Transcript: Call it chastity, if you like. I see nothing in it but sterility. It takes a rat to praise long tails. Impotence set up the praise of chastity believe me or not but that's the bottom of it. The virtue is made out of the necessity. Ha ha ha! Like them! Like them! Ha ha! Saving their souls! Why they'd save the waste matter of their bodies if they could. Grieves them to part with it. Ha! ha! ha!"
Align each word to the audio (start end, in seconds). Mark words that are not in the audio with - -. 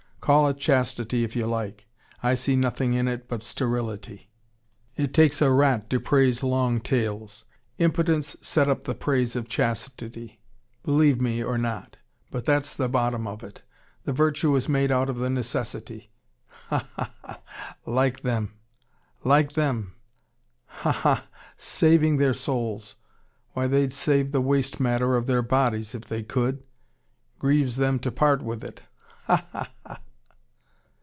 Call 0.21 0.47
it 0.49 0.59
chastity, 0.59 1.23
if 1.23 1.35
you 1.35 1.47
like. 1.47 1.87
I 2.21 2.35
see 2.35 2.55
nothing 2.55 2.93
in 2.93 3.07
it 3.07 3.27
but 3.27 3.41
sterility. 3.41 4.29
It 4.95 5.15
takes 5.15 5.41
a 5.41 5.49
rat 5.49 5.89
to 5.89 5.99
praise 5.99 6.43
long 6.43 6.79
tails. 6.79 7.43
Impotence 7.79 8.37
set 8.39 8.69
up 8.69 8.83
the 8.83 8.93
praise 8.93 9.35
of 9.35 9.49
chastity 9.49 10.39
believe 10.83 11.19
me 11.19 11.43
or 11.43 11.57
not 11.57 11.97
but 12.29 12.45
that's 12.45 12.71
the 12.73 12.87
bottom 12.87 13.25
of 13.25 13.43
it. 13.43 13.63
The 14.03 14.13
virtue 14.13 14.55
is 14.55 14.69
made 14.69 14.91
out 14.91 15.09
of 15.09 15.17
the 15.17 15.29
necessity. 15.29 16.11
Ha 16.69 16.87
ha 16.95 17.13
ha! 17.25 17.39
Like 17.87 18.19
them! 18.21 18.53
Like 19.23 19.53
them! 19.53 19.95
Ha 20.67 20.91
ha! 20.91 21.27
Saving 21.57 22.17
their 22.17 22.35
souls! 22.35 22.95
Why 23.53 23.65
they'd 23.65 23.91
save 23.91 24.33
the 24.33 24.39
waste 24.41 24.79
matter 24.79 25.15
of 25.15 25.25
their 25.25 25.41
bodies 25.41 25.95
if 25.95 26.05
they 26.05 26.21
could. 26.21 26.61
Grieves 27.39 27.77
them 27.77 27.97
to 27.97 28.11
part 28.11 28.43
with 28.43 28.63
it. 28.63 28.83
Ha! 29.25 29.47
ha! 29.51 29.71
ha!" 29.83 30.01